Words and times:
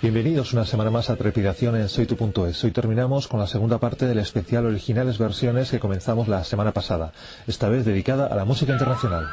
Bienvenidos 0.00 0.54
una 0.54 0.64
semana 0.64 0.90
más 0.90 1.10
a 1.10 1.16
Trepidación 1.16 1.76
en 1.76 1.88
SoyTu.es. 1.88 2.64
Hoy 2.64 2.70
terminamos 2.70 3.28
con 3.28 3.40
la 3.40 3.46
segunda 3.46 3.78
parte 3.78 4.06
del 4.06 4.18
especial 4.18 4.64
Originales 4.64 5.18
Versiones 5.18 5.70
que 5.70 5.80
comenzamos 5.80 6.28
la 6.28 6.44
semana 6.44 6.72
pasada, 6.72 7.12
esta 7.46 7.68
vez 7.68 7.84
dedicada 7.84 8.26
a 8.26 8.34
la 8.34 8.46
música 8.46 8.72
internacional. 8.72 9.26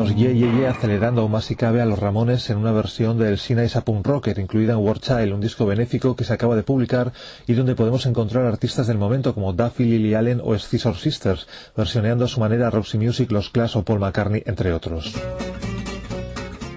Neoyorquinos 0.00 0.16
Ye 0.16 0.34
Ye 0.34 0.60
Ye 0.60 0.66
acelerando 0.66 1.20
aún 1.20 1.32
más 1.32 1.44
si 1.44 1.56
cabe 1.56 1.80
a 1.80 1.84
los 1.84 1.98
Ramones 1.98 2.48
en 2.50 2.58
una 2.58 2.72
versión 2.72 3.18
del 3.18 3.38
Sina 3.38 3.66
Punk 3.84 4.06
Rocker 4.06 4.38
incluida 4.38 4.72
en 4.72 4.78
War 4.78 4.98
Child, 4.98 5.32
un 5.32 5.40
disco 5.40 5.66
benéfico 5.66 6.16
que 6.16 6.24
se 6.24 6.32
acaba 6.32 6.56
de 6.56 6.62
publicar 6.62 7.12
y 7.46 7.54
donde 7.54 7.74
podemos 7.74 8.06
encontrar 8.06 8.46
artistas 8.46 8.86
del 8.86 8.98
momento 8.98 9.34
como 9.34 9.52
Duffy, 9.52 9.84
Lily 9.84 10.14
Allen 10.14 10.40
o 10.42 10.58
Scissor 10.58 10.96
Sisters, 10.96 11.46
versioneando 11.76 12.24
a 12.24 12.28
su 12.28 12.40
manera 12.40 12.70
Roxy 12.70 12.98
Music, 12.98 13.30
Los 13.30 13.50
Clash 13.50 13.76
o 13.76 13.84
Paul 13.84 14.00
McCartney, 14.00 14.42
entre 14.46 14.72
otros. 14.72 15.14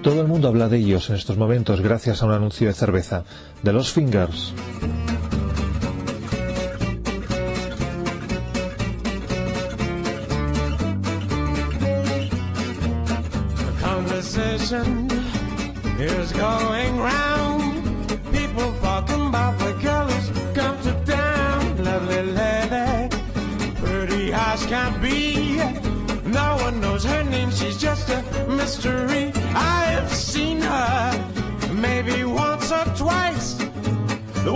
Todo 0.01 0.21
el 0.21 0.27
mundo 0.27 0.49
habla 0.49 0.67
de 0.67 0.77
ellos 0.77 1.09
en 1.09 1.15
estos 1.15 1.37
momentos 1.37 1.81
gracias 1.81 2.21
a 2.21 2.25
un 2.25 2.33
anuncio 2.33 2.67
de 2.67 2.73
cerveza, 2.73 3.23
de 3.61 3.73
los 3.73 3.91
Fingers. 3.91 4.53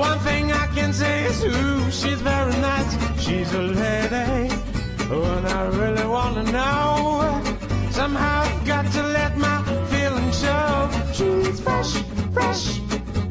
One 0.08 0.20
thing 0.20 0.52
I 0.52 0.68
can 0.68 0.94
say 0.94 1.26
is, 1.26 1.44
ooh, 1.44 1.92
she's 1.92 2.22
very 2.22 2.58
nice. 2.70 2.92
She's 3.24 3.52
a 3.54 3.62
lady, 3.62 4.30
and 5.16 5.46
I 5.60 5.62
really 5.82 6.08
wanna 6.16 6.44
know. 6.58 7.42
Somehow 7.92 8.42
I've 8.44 8.66
got 8.66 8.86
to 8.98 9.04
let 9.18 9.38
my 9.38 9.58
feelings 9.92 10.40
show. 10.44 10.72
She's 11.18 11.60
fresh, 11.60 11.94
fresh, 12.36 12.64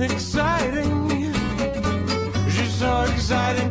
exciting. 0.08 0.92
She's 2.54 2.74
so 2.82 2.92
exciting 3.14 3.70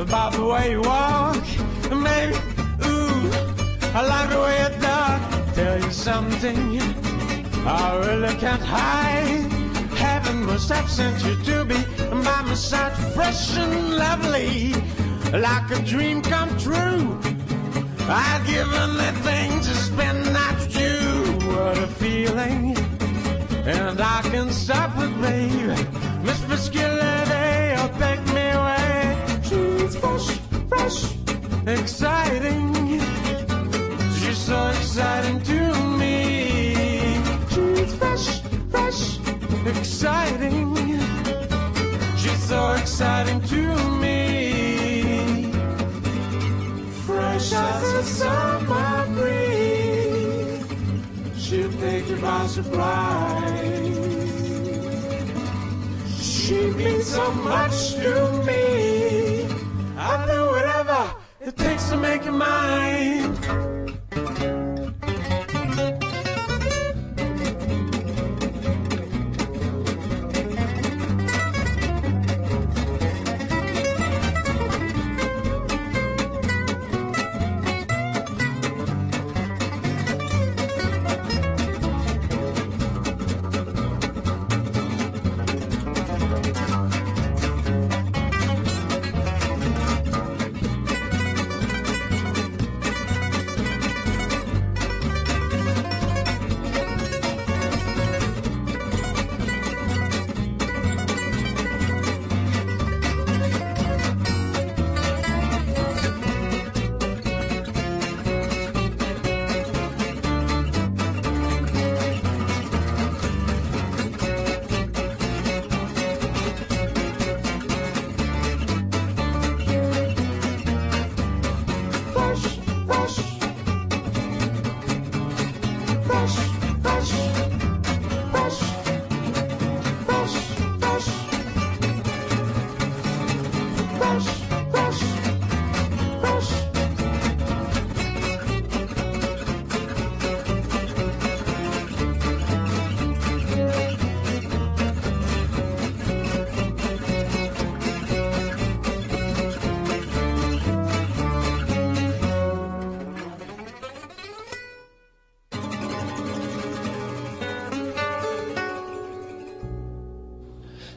about 0.00 0.32
the 0.32 0.44
way 0.44 0.70
you 0.70 0.80
walk. 0.80 1.44
Maybe, 1.90 2.34
ooh, 2.86 3.30
I 3.94 4.00
like 4.12 4.30
the 4.30 4.40
way 4.40 4.56
you 4.62 4.70
talk. 4.80 5.20
Tell 5.54 5.78
you 5.78 5.90
something 5.90 6.80
I 7.66 7.96
really 8.06 8.34
can't 8.36 8.62
hide. 8.62 9.46
Heaven 9.96 10.46
must 10.46 10.70
have 10.70 10.88
sent 10.90 11.22
you 11.24 11.34
to 11.44 11.64
be 11.66 11.76
by 12.08 12.42
my 12.42 12.54
side, 12.54 12.92
fresh 13.14 13.56
and 13.58 13.96
lovely, 13.96 14.72
like 15.32 15.70
a 15.70 15.82
dream 15.82 16.22
come 16.22 16.56
true. 16.56 17.20
I'd 18.08 18.42
give 18.46 18.72
anything 18.72 19.60
to 19.60 19.74
spend 19.74 20.24
the 20.24 20.32
night 20.32 20.56
with 20.60 20.74
you. 20.80 20.98
What 21.52 21.78
a 21.78 21.86
feeling, 21.86 22.76
and 23.66 24.00
I 24.00 24.22
can 24.22 24.50
stop 24.50 24.92
it, 24.96 25.20
babe. 25.20 25.76
Miss 26.24 26.40
Muscularity, 26.48 27.29
fresh, 30.90 31.14
exciting. 31.66 33.00
She's 34.18 34.38
so 34.38 34.68
exciting 34.68 35.40
to 35.42 35.74
me. 35.98 37.22
She's 37.50 37.94
fresh, 37.94 38.40
fresh, 38.70 39.18
exciting. 39.66 40.76
She's 42.16 42.42
so 42.44 42.72
exciting 42.72 43.40
to 43.42 43.76
me. 44.00 45.52
Fresh 47.06 47.52
as 47.52 47.92
a 47.94 48.02
summer 48.02 49.06
breeze. 49.14 50.64
She'll 51.38 51.72
take 51.80 52.08
you 52.08 52.16
by 52.16 52.46
surprise. 52.46 53.96
She 56.20 56.60
means 56.70 57.06
so 57.06 57.30
much 57.32 57.94
to 57.94 58.42
me. 58.46 59.19
I'll 60.02 60.26
do 60.26 60.46
whatever 60.50 61.14
it 61.42 61.56
takes 61.58 61.90
to 61.90 61.96
make 61.98 62.24
you 62.24 62.32
mine. 62.32 63.89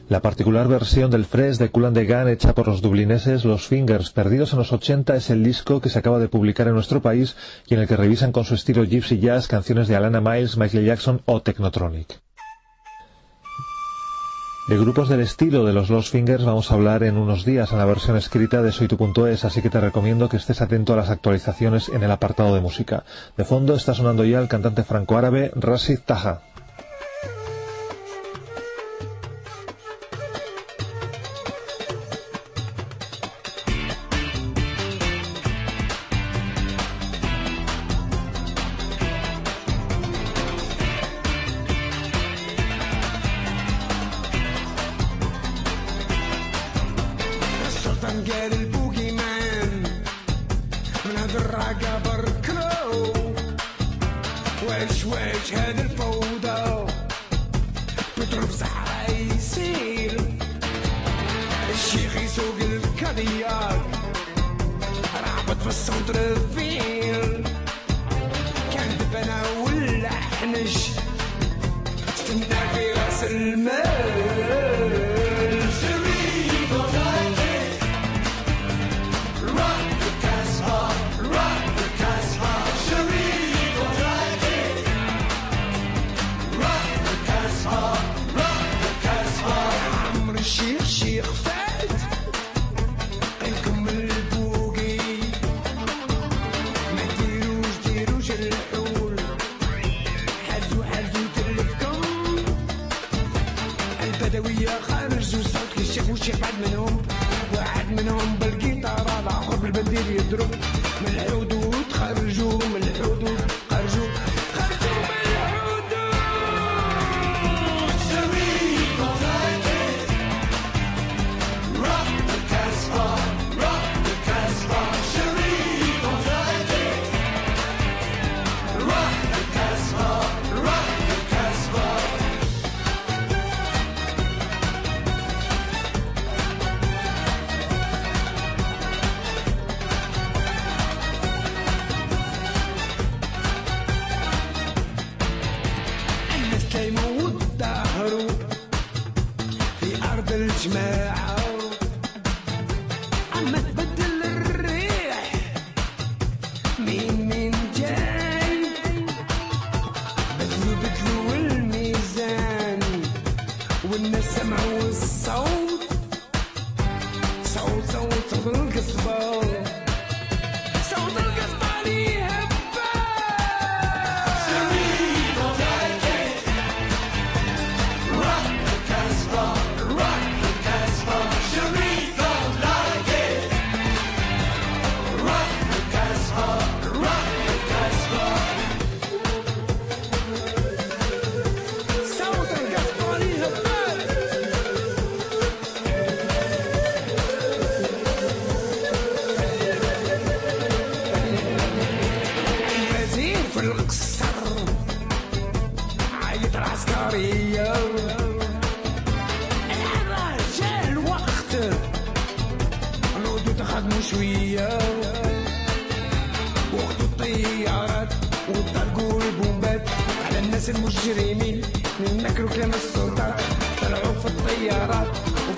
La 0.06 0.20
particular 0.20 0.68
versión 0.68 1.10
del 1.10 1.24
Fresh 1.24 1.56
de 1.56 1.68
the 1.68 2.04
Gun 2.04 2.28
hecha 2.28 2.54
por 2.54 2.68
los 2.68 2.82
dublineses 2.82 3.46
Los 3.46 3.66
Fingers, 3.66 4.10
perdidos 4.10 4.52
en 4.52 4.58
los 4.58 4.70
80, 4.70 5.16
es 5.16 5.30
el 5.30 5.42
disco 5.42 5.80
que 5.80 5.88
se 5.88 5.98
acaba 5.98 6.18
de 6.18 6.28
publicar 6.28 6.68
en 6.68 6.74
nuestro 6.74 7.00
país 7.00 7.36
y 7.66 7.72
en 7.72 7.80
el 7.80 7.88
que 7.88 7.96
revisan 7.96 8.30
con 8.30 8.44
su 8.44 8.54
estilo 8.54 8.84
gypsy 8.84 9.18
jazz 9.18 9.48
canciones 9.48 9.88
de 9.88 9.96
Alana 9.96 10.20
Miles, 10.20 10.58
Michael 10.58 10.84
Jackson 10.84 11.22
o 11.24 11.40
Technotronic. 11.40 12.20
De 14.68 14.78
grupos 14.78 15.08
del 15.08 15.20
estilo 15.20 15.64
de 15.64 15.72
los 15.72 15.88
Lost 15.88 16.12
Fingers 16.12 16.44
vamos 16.44 16.70
a 16.70 16.74
hablar 16.74 17.02
en 17.02 17.16
unos 17.16 17.46
días 17.46 17.72
en 17.72 17.78
la 17.78 17.84
versión 17.86 18.18
escrita 18.18 18.62
de 18.62 18.72
soytu.es, 18.72 19.44
así 19.46 19.62
que 19.62 19.70
te 19.70 19.80
recomiendo 19.80 20.28
que 20.28 20.36
estés 20.36 20.60
atento 20.60 20.92
a 20.92 20.96
las 20.96 21.08
actualizaciones 21.08 21.88
en 21.88 22.02
el 22.02 22.10
apartado 22.10 22.54
de 22.54 22.60
música. 22.60 23.04
De 23.38 23.44
fondo 23.44 23.74
está 23.74 23.94
sonando 23.94 24.24
ya 24.24 24.38
el 24.38 24.48
cantante 24.48 24.82
franco-árabe 24.82 25.50
Rashid 25.54 26.00
Taha. 26.04 26.53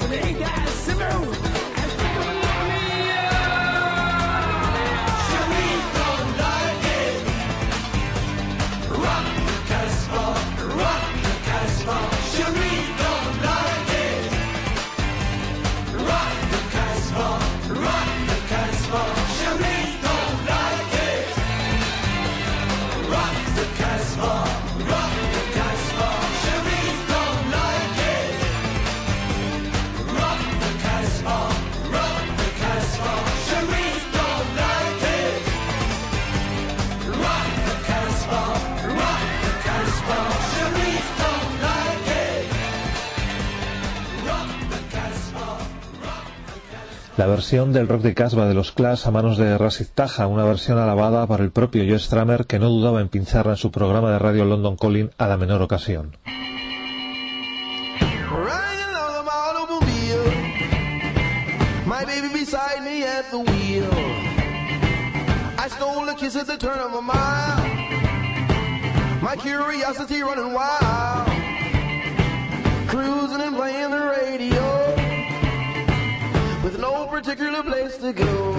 make 0.08 0.46
se 0.68 0.94
move. 0.94 1.45
La 47.16 47.26
versión 47.26 47.72
del 47.72 47.88
rock 47.88 48.02
de 48.02 48.12
Casbah 48.14 48.46
de 48.46 48.52
los 48.52 48.72
Clash 48.72 49.06
a 49.06 49.10
manos 49.10 49.38
de 49.38 49.56
Rasid 49.56 49.86
Taja, 49.94 50.26
una 50.26 50.44
versión 50.44 50.78
alabada 50.78 51.26
por 51.26 51.40
el 51.40 51.50
propio 51.50 51.82
Joe 51.88 51.98
Stramer 51.98 52.44
que 52.44 52.58
no 52.58 52.68
dudaba 52.68 53.00
en 53.00 53.08
pincharla 53.08 53.52
en 53.52 53.56
su 53.56 53.70
programa 53.70 54.10
de 54.10 54.18
radio 54.18 54.44
London 54.44 54.76
Calling 54.76 55.10
a 55.16 55.26
la 55.26 55.38
menor 55.38 55.62
ocasión. 55.62 56.16
Curiosity 69.42 70.22
running 70.22 70.52
wild, 70.52 71.28
cruising 72.88 73.40
and 73.40 73.56
playing 73.56 73.90
the 73.90 73.98
radio. 73.98 74.85
With 76.66 76.80
no 76.80 77.06
particular 77.06 77.62
place 77.62 77.96
to 77.96 78.12
go. 78.12 78.52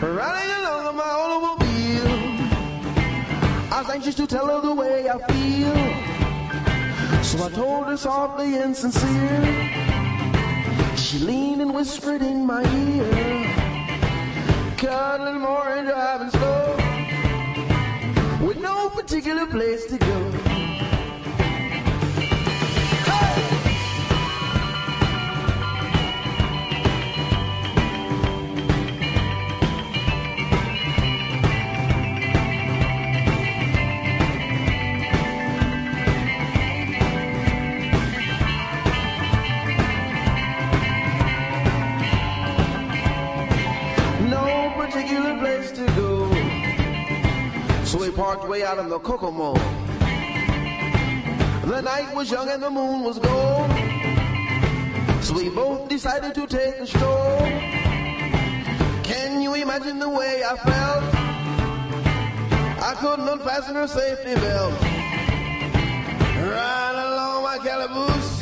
Riding 0.00 0.64
along 0.64 0.86
on 0.86 0.96
my 0.96 1.12
automobile, 1.24 2.14
I 3.70 3.82
was 3.82 3.90
anxious 3.90 4.14
to 4.14 4.26
tell 4.26 4.46
her 4.46 4.62
the 4.66 4.74
way 4.74 5.10
I 5.10 5.18
feel. 5.30 5.74
So 7.22 7.44
I 7.44 7.50
told 7.50 7.88
her 7.88 7.98
softly 7.98 8.56
and 8.56 8.74
sincere. 8.74 9.44
She 10.96 11.18
leaned 11.18 11.60
and 11.60 11.74
whispered 11.74 12.22
in 12.22 12.46
my 12.46 12.62
ear, 12.62 13.12
cuddling 14.78 15.40
more 15.42 15.68
and 15.68 15.86
driving 15.86 16.30
slow, 16.30 16.76
with 18.46 18.58
no 18.58 18.88
particular 18.88 19.46
place 19.46 19.84
to 19.84 19.98
go. 19.98 20.01
Way 48.52 48.64
out 48.64 48.78
in 48.78 48.90
the 48.90 48.98
Kokomo. 48.98 49.54
The 51.64 51.80
night 51.80 52.14
was 52.14 52.30
young 52.30 52.50
and 52.50 52.62
the 52.62 52.68
moon 52.68 53.02
was 53.02 53.18
gold. 53.18 53.70
So 55.24 55.32
we 55.32 55.48
both 55.48 55.88
decided 55.88 56.34
to 56.34 56.46
take 56.46 56.74
a 56.74 56.86
stroll. 56.86 57.38
Can 59.02 59.40
you 59.40 59.54
imagine 59.54 59.98
the 59.98 60.10
way 60.10 60.44
I 60.44 60.54
felt? 60.68 61.04
I 62.90 62.92
couldn't 63.00 63.26
unfasten 63.26 63.74
her 63.74 63.88
safety 63.88 64.34
belt. 64.34 64.74
Right 66.52 66.96
along 67.08 67.44
my 67.44 67.58
calaboose. 67.66 68.32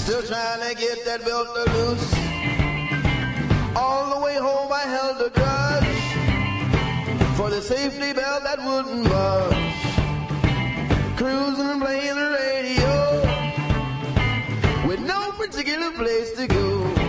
Still 0.00 0.22
trying 0.22 0.62
to 0.68 0.80
get 0.80 1.04
that 1.06 1.24
belt 1.24 1.48
loose. 1.56 2.08
All 3.74 4.14
the 4.14 4.20
way 4.24 4.36
home 4.36 4.70
I 4.72 4.84
held 4.96 5.22
a 5.26 5.30
grudge 5.30 5.57
for 7.38 7.50
the 7.50 7.62
safety 7.62 8.12
belt 8.12 8.42
that 8.42 8.58
wouldn't 8.58 9.04
budge. 9.04 9.54
Cruising 11.16 11.68
and 11.68 11.80
playing 11.80 12.16
the 12.16 12.30
radio 12.42 12.94
with 14.88 14.98
no 14.98 15.30
particular 15.38 15.92
place 15.92 16.32
to 16.32 16.48
go. 16.48 17.07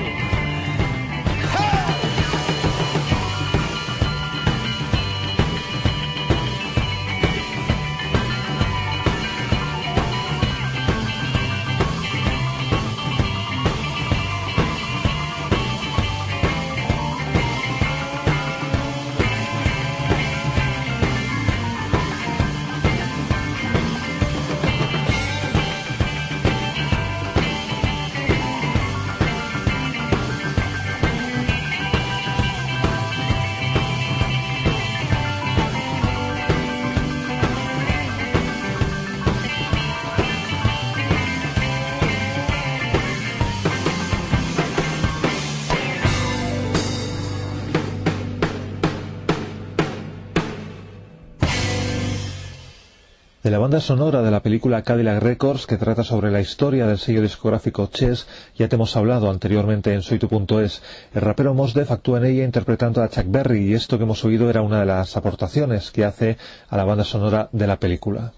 Banda 53.70 53.82
sonora 53.82 54.24
de 54.24 54.32
la 54.32 54.42
película 54.42 54.82
Cadillac 54.82 55.22
Records 55.22 55.68
que 55.68 55.78
trata 55.78 56.04
sobre 56.04 56.32
la 56.32 56.42
historia 56.42 56.88
del 56.88 56.98
sello 56.98 57.22
discográfico 57.22 57.86
Chess, 57.86 58.26
ya 58.56 58.68
te 58.68 58.78
hemos 58.78 58.96
hablado 58.96 59.30
anteriormente 59.30 59.94
en 59.94 60.02
soytu.es. 60.02 60.82
El 61.14 61.22
rapero 61.22 61.54
Mos 61.54 61.76
Def 61.76 61.92
actúa 61.92 62.18
en 62.18 62.26
ella 62.26 62.46
interpretando 62.46 63.04
a 63.04 63.10
Chuck 63.10 63.28
Berry 63.28 63.68
y 63.68 63.74
esto 63.76 64.00
que 64.00 64.06
hemos 64.06 64.26
oído 64.26 64.50
era 64.50 64.64
una 64.64 64.80
de 64.80 64.88
las 64.88 65.16
aportaciones 65.16 65.92
que 65.92 66.04
hace 66.04 66.40
a 66.68 66.78
la 66.78 66.84
banda 66.84 67.04
sonora 67.04 67.50
de 67.52 67.68
la 67.68 67.80
película. 67.80 68.34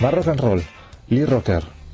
Más 0.00 0.28
and 0.28 0.40
roll, 0.40 0.62
Lee 1.08 1.26
Rocker. 1.26 1.85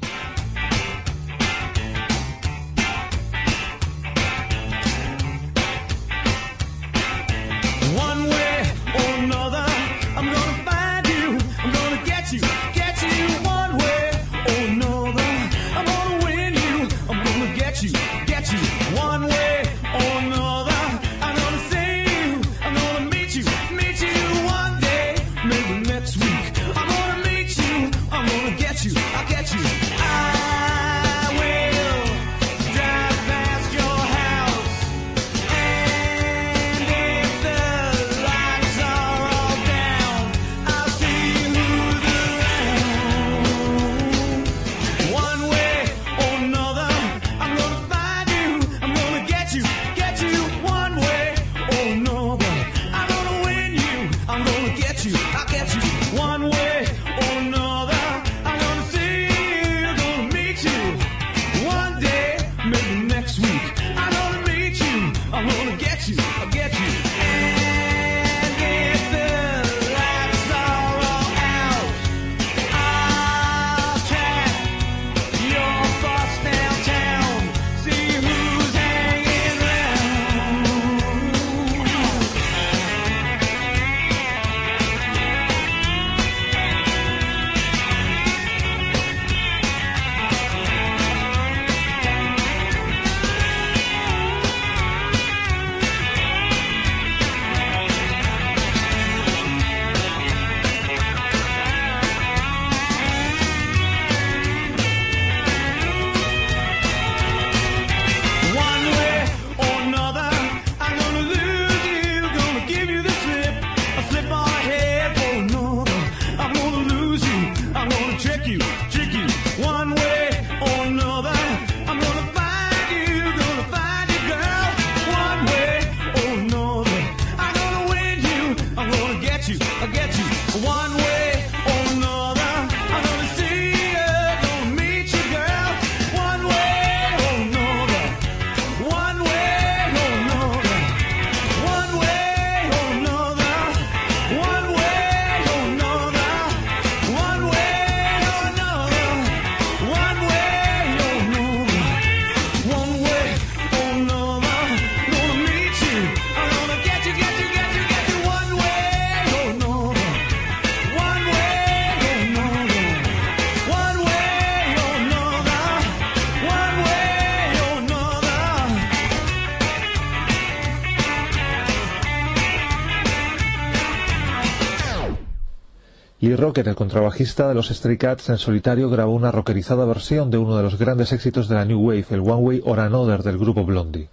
Rocker, 176.42 176.66
el 176.66 176.74
contrabajista 176.74 177.46
de 177.46 177.54
los 177.54 177.68
Stray 177.68 177.96
Cats 177.96 178.28
en 178.28 178.36
solitario, 178.36 178.90
grabó 178.90 179.12
una 179.12 179.30
rockerizada 179.30 179.84
versión 179.84 180.28
de 180.28 180.38
uno 180.38 180.56
de 180.56 180.64
los 180.64 180.76
grandes 180.76 181.12
éxitos 181.12 181.46
de 181.46 181.54
la 181.54 181.64
New 181.64 181.78
Wave, 181.80 182.06
el 182.10 182.18
One 182.18 182.34
Way 182.34 182.62
or 182.64 182.80
Another 182.80 183.22
del 183.22 183.38
grupo 183.38 183.64
Blondie. 183.64 184.08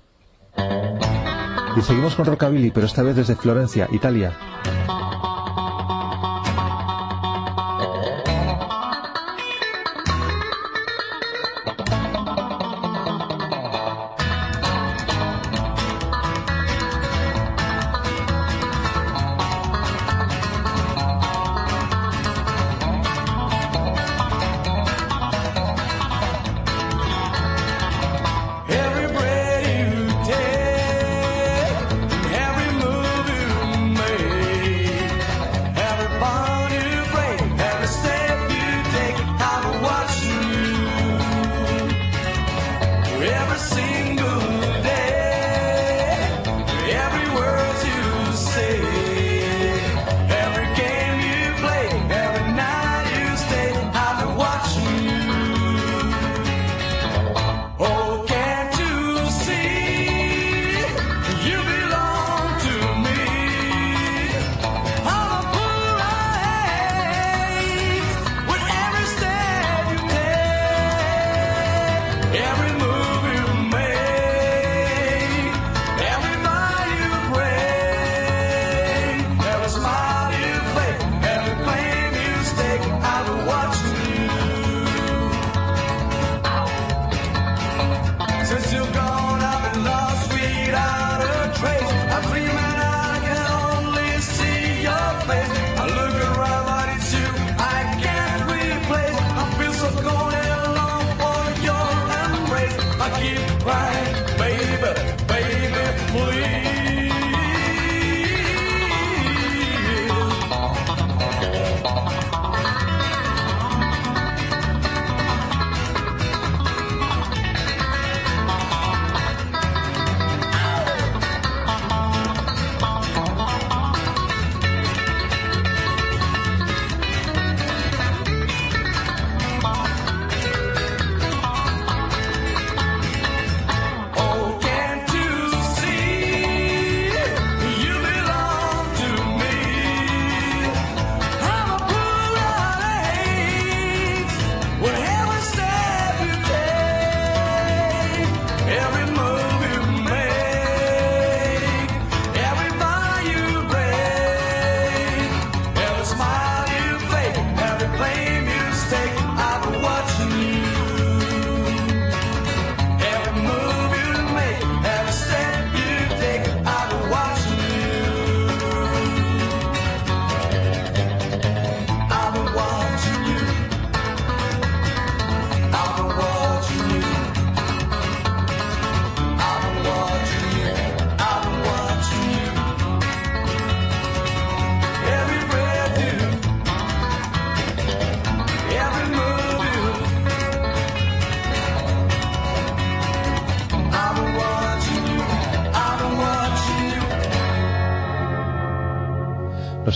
Y 1.76 1.82
seguimos 1.82 2.14
con 2.14 2.26
Rockabilly, 2.26 2.70
pero 2.70 2.86
esta 2.86 3.02
vez 3.02 3.16
desde 3.16 3.36
Florencia, 3.36 3.88
Italia. 3.92 4.38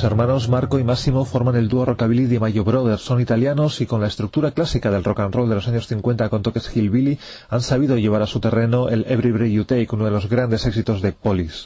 Hermanos 0.04 0.50
Marco 0.50 0.80
y 0.80 0.84
Máximo 0.84 1.24
forman 1.24 1.56
el 1.56 1.70
dúo 1.70 1.86
rockabilly 1.86 2.26
de 2.26 2.40
Mayo 2.40 2.64
Brothers. 2.64 3.02
Son 3.02 3.22
italianos 3.22 3.80
y 3.82 3.86
con 3.86 4.02
la 4.02 4.08
estructura 4.08 4.52
clásica 4.52 4.92
del 4.92 5.04
rock 5.04 5.22
and 5.22 5.34
roll 5.34 5.50
de 5.50 5.56
los 5.56 5.68
años 5.68 5.88
50 5.88 6.30
con 6.30 6.42
toques 6.42 6.70
hillbilly 6.76 7.20
han 7.50 7.62
sabido 7.62 7.98
llevar 7.98 8.22
a 8.22 8.28
su 8.28 8.40
terreno 8.40 8.90
el 8.90 9.06
Every 9.08 9.32
Breath 9.32 9.52
You 9.52 9.66
Take, 9.66 9.88
uno 9.92 10.06
de 10.06 10.12
los 10.12 10.30
grandes 10.30 10.66
éxitos 10.66 11.02
de 11.02 11.14
Police. 11.14 11.66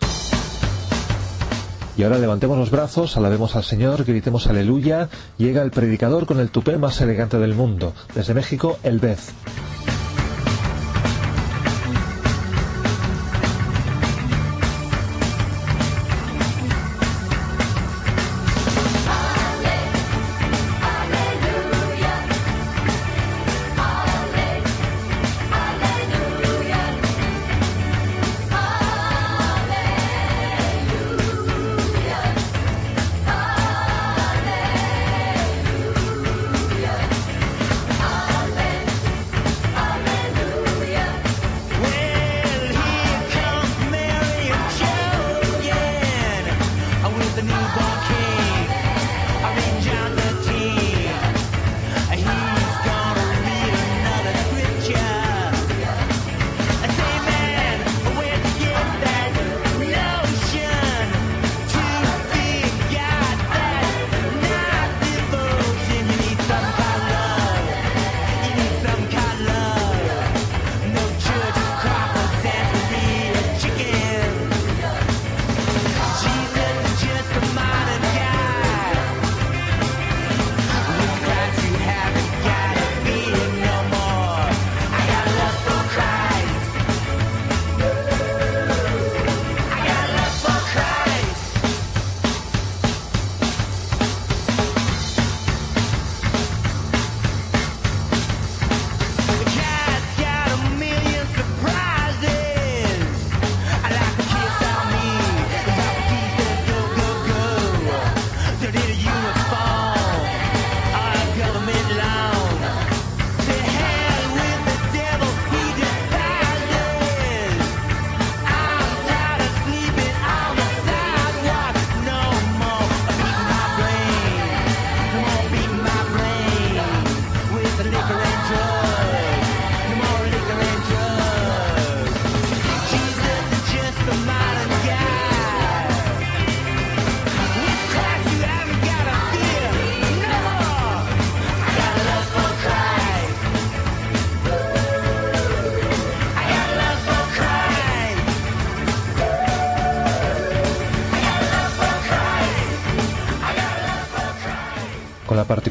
Y 1.97 2.03
ahora 2.03 2.19
levantemos 2.19 2.57
los 2.57 2.69
brazos, 2.69 3.17
alabemos 3.17 3.55
al 3.55 3.63
Señor, 3.63 4.05
gritemos 4.05 4.45
aleluya. 4.47 5.09
Llega 5.37 5.63
el 5.63 5.71
predicador 5.71 6.27
con 6.27 6.39
el 6.39 6.49
tupé 6.49 6.77
más 6.77 7.01
elegante 7.01 7.39
del 7.39 7.55
mundo. 7.55 7.93
Desde 8.13 8.35
México, 8.35 8.77
el 8.83 8.99
Beth. 8.99 9.19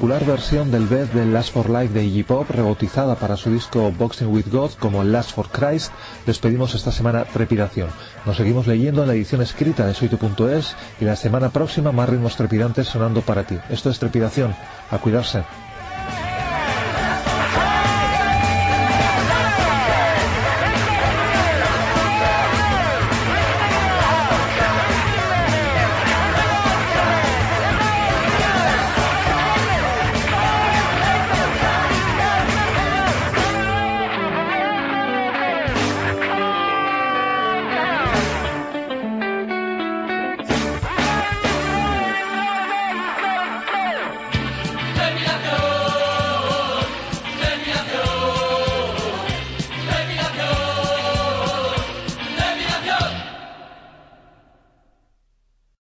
Versión 0.06 0.70
del 0.70 0.86
bed 0.86 1.08
de 1.08 1.26
Last 1.26 1.52
for 1.52 1.68
Life 1.68 1.92
de 1.92 2.04
Iggy 2.04 2.22
Pop, 2.22 2.48
rebautizada 2.48 3.16
para 3.16 3.36
su 3.36 3.50
disco 3.50 3.90
Boxing 3.90 4.28
with 4.28 4.44
God 4.52 4.70
como 4.78 5.02
Last 5.02 5.32
for 5.32 5.48
Christ, 5.48 5.92
despedimos 6.24 6.76
esta 6.76 6.92
semana 6.92 7.24
Trepidación. 7.24 7.88
Nos 8.24 8.36
seguimos 8.36 8.68
leyendo 8.68 9.02
en 9.02 9.08
la 9.08 9.14
edición 9.14 9.42
escrita 9.42 9.84
de 9.84 9.94
soytu.es 9.94 10.76
y 11.00 11.04
la 11.04 11.16
semana 11.16 11.50
próxima 11.50 11.90
más 11.90 12.08
ritmos 12.08 12.36
trepidantes 12.36 12.86
sonando 12.86 13.20
para 13.22 13.44
ti. 13.48 13.58
Esto 13.68 13.90
es 13.90 13.98
Trepidación. 13.98 14.54
A 14.92 14.98
cuidarse. 14.98 15.42